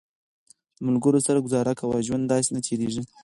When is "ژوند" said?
2.07-2.23